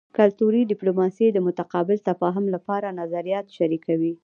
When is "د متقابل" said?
1.31-1.97